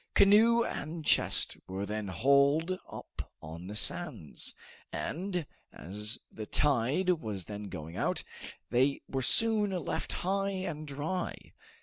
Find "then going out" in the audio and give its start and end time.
7.45-8.23